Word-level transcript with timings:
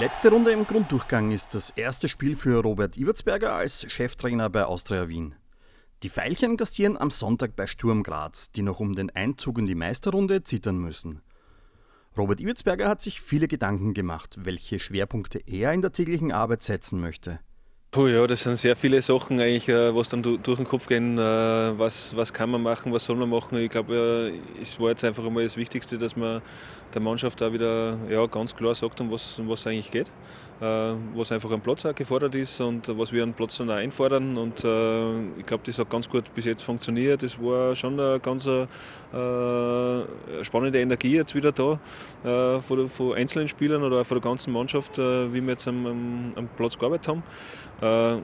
letzte 0.00 0.30
Runde 0.30 0.50
im 0.50 0.66
Grunddurchgang 0.66 1.30
ist 1.30 1.54
das 1.54 1.70
erste 1.70 2.08
Spiel 2.08 2.36
für 2.36 2.62
Robert 2.62 2.98
Ibertsberger 2.98 3.54
als 3.54 3.90
Cheftrainer 3.90 4.50
bei 4.50 4.64
Austria 4.64 5.08
Wien. 5.08 5.34
Die 6.02 6.10
Veilchen 6.10 6.56
gastieren 6.56 6.98
am 6.98 7.10
Sonntag 7.10 7.56
bei 7.56 7.66
Sturm 7.66 8.02
Graz, 8.02 8.50
die 8.50 8.62
noch 8.62 8.80
um 8.80 8.94
den 8.94 9.08
Einzug 9.08 9.58
in 9.58 9.66
die 9.66 9.74
Meisterrunde 9.74 10.42
zittern 10.42 10.78
müssen. 10.78 11.22
Robert 12.16 12.40
Ibertsberger 12.40 12.88
hat 12.88 13.00
sich 13.00 13.20
viele 13.20 13.48
Gedanken 13.48 13.94
gemacht, 13.94 14.36
welche 14.40 14.78
Schwerpunkte 14.78 15.38
er 15.46 15.72
in 15.72 15.82
der 15.82 15.92
täglichen 15.92 16.32
Arbeit 16.32 16.62
setzen 16.62 17.00
möchte. 17.00 17.40
Puh, 17.92 18.06
ja, 18.06 18.24
das 18.24 18.44
sind 18.44 18.56
sehr 18.56 18.76
viele 18.76 19.02
Sachen 19.02 19.40
eigentlich, 19.40 19.68
äh, 19.68 19.92
was 19.92 20.06
dann 20.06 20.22
durch 20.22 20.58
den 20.58 20.64
Kopf 20.64 20.86
gehen. 20.86 21.18
Äh, 21.18 21.22
was, 21.76 22.16
was 22.16 22.32
kann 22.32 22.48
man 22.48 22.62
machen, 22.62 22.92
was 22.92 23.04
soll 23.04 23.16
man 23.16 23.28
machen? 23.28 23.58
Ich 23.58 23.68
glaube, 23.68 24.32
es 24.62 24.78
war 24.78 24.90
jetzt 24.90 25.02
einfach 25.02 25.26
einmal 25.26 25.42
das 25.42 25.56
Wichtigste, 25.56 25.98
dass 25.98 26.14
man 26.14 26.40
der 26.94 27.00
Mannschaft 27.00 27.42
auch 27.42 27.52
wieder 27.52 27.98
ja, 28.08 28.24
ganz 28.26 28.54
klar 28.54 28.76
sagt, 28.76 29.00
um 29.00 29.10
was, 29.10 29.40
um 29.40 29.48
was 29.48 29.66
eigentlich 29.66 29.90
geht. 29.90 30.06
Äh, 30.60 30.92
was 31.16 31.32
einfach 31.32 31.50
am 31.50 31.60
Platz 31.60 31.84
auch 31.84 31.92
gefordert 31.92 32.36
ist 32.36 32.60
und 32.60 32.96
was 32.96 33.10
wir 33.10 33.24
am 33.24 33.32
Platz 33.32 33.56
dann 33.56 33.70
auch 33.70 33.74
einfordern. 33.74 34.36
Und 34.36 34.58
ich 35.38 35.46
glaube, 35.46 35.64
das 35.66 35.80
hat 35.80 35.90
ganz 35.90 36.08
gut 36.08 36.32
bis 36.32 36.44
jetzt 36.44 36.62
funktioniert. 36.62 37.24
Es 37.24 37.40
war 37.40 37.74
schon 37.74 37.98
eine 37.98 38.20
ganz 38.20 38.48
spannende 40.42 40.80
Energie 40.80 41.16
jetzt 41.16 41.34
wieder 41.34 41.50
da 41.50 41.80
von, 42.60 43.14
einzelnen 43.16 43.48
Spielern 43.48 43.82
oder 43.82 44.02
auch 44.02 44.06
von 44.06 44.20
der 44.20 44.30
ganzen 44.30 44.52
Mannschaft, 44.52 44.98
wie 44.98 45.40
wir 45.40 45.50
jetzt 45.50 45.66
am, 45.66 46.30
am 46.36 46.48
Platz 46.56 46.78
gearbeitet 46.78 47.08
haben. 47.08 47.22
Äh, 47.80 48.18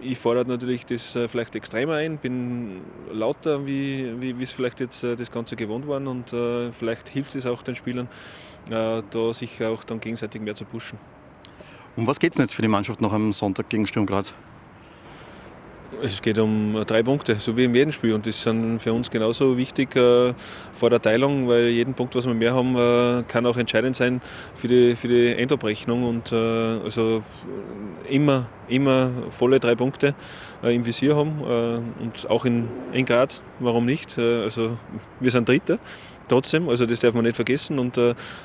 ich 0.00 0.18
fordere 0.18 0.46
natürlich 0.46 0.86
das 0.86 1.16
äh, 1.16 1.28
vielleicht 1.28 1.54
extremer 1.56 1.94
ein, 1.94 2.18
bin 2.18 2.80
lauter, 3.12 3.66
wie, 3.66 4.14
wie 4.20 4.42
es 4.42 4.52
vielleicht 4.52 4.80
jetzt 4.80 5.02
äh, 5.02 5.16
das 5.16 5.30
Ganze 5.30 5.56
gewohnt 5.56 5.88
waren 5.88 6.06
und 6.06 6.30
vielleicht 6.74 7.08
hilft 7.08 7.34
es 7.34 7.46
auch 7.46 7.62
den 7.62 7.74
Spielern, 7.74 8.08
da 8.68 9.02
sich 9.32 9.62
auch 9.64 9.84
dann 9.84 10.00
gegenseitig 10.00 10.42
mehr 10.42 10.54
zu 10.54 10.64
pushen. 10.64 10.98
Um 11.96 12.06
was 12.06 12.18
geht 12.18 12.32
es 12.32 12.38
jetzt 12.38 12.54
für 12.54 12.62
die 12.62 12.68
Mannschaft 12.68 13.00
noch 13.00 13.12
am 13.12 13.32
Sonntag 13.32 13.68
gegen 13.68 13.86
Sturm 13.86 14.06
Graz? 14.06 14.34
Es 16.02 16.20
geht 16.20 16.38
um 16.38 16.82
drei 16.86 17.02
Punkte, 17.02 17.36
so 17.36 17.56
wie 17.56 17.64
in 17.64 17.74
jedem 17.74 17.92
Spiel. 17.92 18.12
Und 18.12 18.26
das 18.26 18.42
sind 18.42 18.80
für 18.80 18.92
uns 18.92 19.10
genauso 19.10 19.56
wichtig 19.56 19.94
äh, 19.96 20.34
vor 20.72 20.90
der 20.90 21.00
Teilung, 21.00 21.48
weil 21.48 21.68
jeden 21.68 21.94
Punkt, 21.94 22.14
was 22.14 22.26
wir 22.26 22.34
mehr 22.34 22.54
haben, 22.54 22.76
äh, 22.76 23.22
kann 23.28 23.46
auch 23.46 23.56
entscheidend 23.56 23.96
sein 23.96 24.20
für 24.54 24.68
die, 24.68 24.96
für 24.96 25.08
die 25.08 25.28
Endabrechnung. 25.34 26.04
Und 26.04 26.32
äh, 26.32 26.36
also 26.36 27.22
immer, 28.08 28.46
immer 28.68 29.10
volle 29.30 29.60
drei 29.60 29.74
Punkte 29.74 30.14
äh, 30.62 30.74
im 30.74 30.84
Visier 30.84 31.16
haben. 31.16 31.40
Äh, 31.40 32.02
und 32.02 32.30
auch 32.30 32.44
in, 32.44 32.68
in 32.92 33.06
Graz, 33.06 33.42
warum 33.58 33.86
nicht? 33.86 34.18
Äh, 34.18 34.42
also 34.42 34.76
wir 35.20 35.30
sind 35.30 35.48
Dritter 35.48 35.78
trotzdem, 36.28 36.68
also 36.68 36.86
das 36.86 37.00
darf 37.00 37.14
man 37.14 37.24
nicht 37.24 37.36
vergessen. 37.36 37.78
Und, 37.78 37.98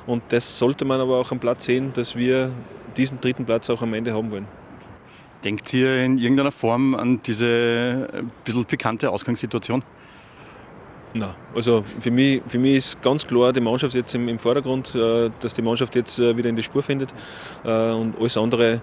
und 0.06 0.22
das 0.28 0.58
sollte 0.58 0.84
man 0.84 1.00
aber 1.00 1.18
auch 1.18 1.32
am 1.32 1.40
Platz 1.40 1.64
sehen, 1.64 1.92
dass 1.92 2.14
wir 2.14 2.52
diesen 2.96 3.20
dritten 3.20 3.44
Platz 3.44 3.68
auch 3.70 3.82
am 3.82 3.92
Ende 3.94 4.14
haben 4.14 4.30
wollen. 4.30 4.61
Denkt 5.44 5.72
ihr 5.74 6.04
in 6.04 6.18
irgendeiner 6.18 6.52
Form 6.52 6.94
an 6.94 7.20
diese 7.20 8.08
ein 8.12 8.30
bisschen 8.44 8.64
pikante 8.64 9.10
Ausgangssituation? 9.10 9.82
Nein, 11.14 11.34
also 11.54 11.84
für 11.98 12.10
mich, 12.10 12.40
für 12.46 12.58
mich 12.58 12.76
ist 12.76 13.02
ganz 13.02 13.26
klar 13.26 13.52
die 13.52 13.60
Mannschaft 13.60 13.94
jetzt 13.94 14.14
im, 14.14 14.28
im 14.28 14.38
Vordergrund, 14.38 14.94
äh, 14.94 15.30
dass 15.40 15.52
die 15.52 15.60
Mannschaft 15.60 15.94
jetzt 15.94 16.18
äh, 16.18 16.34
wieder 16.36 16.48
in 16.48 16.56
die 16.56 16.62
Spur 16.62 16.82
findet. 16.82 17.12
Äh, 17.64 17.90
und 17.90 18.18
alles 18.18 18.36
andere, 18.36 18.80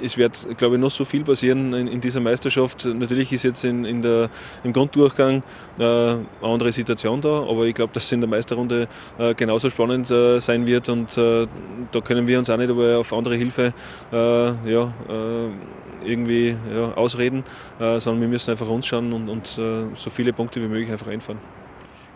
es 0.00 0.16
wird, 0.16 0.46
glaube 0.56 0.76
ich, 0.76 0.80
noch 0.80 0.92
so 0.92 1.04
viel 1.04 1.24
passieren 1.24 1.72
in, 1.72 1.88
in 1.88 2.00
dieser 2.00 2.20
Meisterschaft. 2.20 2.84
Natürlich 2.84 3.32
ist 3.32 3.42
jetzt 3.42 3.64
in, 3.64 3.84
in 3.84 4.00
der, 4.00 4.30
im 4.62 4.72
Grunddurchgang 4.72 5.42
eine 5.76 6.24
andere 6.40 6.70
Situation 6.70 7.20
da, 7.20 7.40
aber 7.40 7.64
ich 7.64 7.74
glaube, 7.74 7.92
dass 7.92 8.04
es 8.04 8.12
in 8.12 8.20
der 8.20 8.30
Meisterrunde 8.30 8.86
genauso 9.36 9.70
spannend 9.70 10.06
sein 10.06 10.68
wird 10.68 10.88
und 10.88 11.16
da 11.16 12.00
können 12.04 12.28
wir 12.28 12.38
uns 12.38 12.48
auch 12.48 12.56
nicht 12.56 12.70
auf 12.70 13.12
andere 13.12 13.34
Hilfe 13.34 13.74
ja, 14.12 14.94
irgendwie 16.04 16.54
ja, 16.72 16.94
ausreden, 16.94 17.42
sondern 17.78 18.20
wir 18.20 18.28
müssen 18.28 18.52
einfach 18.52 18.68
uns 18.68 18.86
schauen 18.86 19.12
und, 19.12 19.28
und 19.28 19.46
so 19.48 20.10
viele 20.10 20.32
Punkte 20.32 20.62
wie 20.62 20.68
möglich 20.68 20.92
einfach 20.92 21.08
einfahren. 21.14 21.38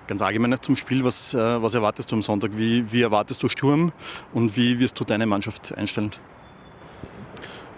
Ganz 0.07 0.23
allgemein 0.23 0.57
zum 0.63 0.77
Spiel, 0.77 1.05
was, 1.05 1.35
äh, 1.35 1.63
was 1.63 1.75
erwartest 1.75 2.11
du 2.11 2.17
am 2.17 2.23
Sonntag? 2.23 2.53
Wie, 2.55 2.91
wie 2.93 3.03
erwartest 3.03 3.43
du 3.43 3.49
Sturm 3.49 3.93
und 4.33 4.57
wie 4.57 4.79
wirst 4.79 4.99
du 4.99 5.05
deine 5.05 5.27
Mannschaft 5.27 5.77
einstellen? 5.77 6.13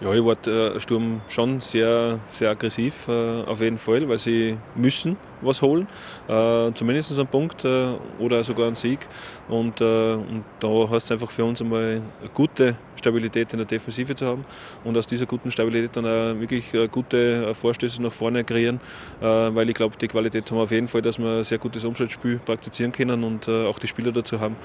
Ja, 0.01 0.11
ich 0.13 0.25
warte 0.25 0.73
äh, 0.75 0.79
Sturm 0.79 1.21
schon 1.29 1.59
sehr, 1.59 2.19
sehr 2.27 2.49
aggressiv, 2.49 3.07
äh, 3.07 3.43
auf 3.43 3.61
jeden 3.61 3.77
Fall, 3.77 4.09
weil 4.09 4.17
sie 4.17 4.57
müssen 4.73 5.15
was 5.41 5.61
holen, 5.61 5.87
äh, 6.27 6.71
zumindest 6.73 7.19
einen 7.19 7.27
Punkt 7.27 7.65
äh, 7.65 7.93
oder 8.17 8.43
sogar 8.43 8.65
einen 8.65 8.73
Sieg. 8.73 8.99
Und, 9.47 9.79
und 9.79 10.43
da 10.59 10.89
heißt 10.89 11.05
es 11.05 11.11
einfach 11.11 11.29
für 11.29 11.45
uns 11.45 11.61
einmal 11.61 12.01
eine 12.19 12.29
gute 12.33 12.75
Stabilität 13.01 13.51
in 13.53 13.59
der 13.59 13.65
Defensive 13.65 14.15
zu 14.15 14.25
haben 14.25 14.45
und 14.83 14.97
aus 14.97 15.07
dieser 15.07 15.25
guten 15.25 15.51
Stabilität 15.51 15.95
dann 15.95 16.05
auch 16.05 16.39
wirklich 16.39 16.73
äh, 16.73 16.87
gute 16.87 17.53
Vorstöße 17.53 18.01
nach 18.01 18.13
vorne 18.13 18.43
kreieren, 18.43 18.79
weil 19.19 19.69
ich 19.69 19.75
glaube, 19.75 19.95
die 19.99 20.07
Qualität 20.07 20.49
haben 20.49 20.57
wir 20.57 20.63
auf 20.63 20.71
jeden 20.71 20.87
Fall, 20.87 21.01
dass 21.01 21.19
wir 21.19 21.39
ein 21.39 21.43
sehr 21.43 21.57
gutes 21.57 21.83
Umschaltspiel 21.83 22.37
praktizieren 22.37 22.91
können 22.91 23.23
und 23.23 23.49
auch 23.49 23.79
die 23.79 23.87
Spieler 23.87 24.11
dazu 24.11 24.39
haben. 24.39 24.55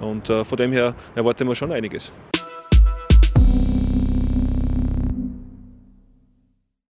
Und 0.00 0.26
von 0.26 0.56
dem 0.56 0.72
her 0.72 0.94
erwarten 1.14 1.46
wir 1.48 1.54
schon 1.54 1.72
einiges. 1.72 2.12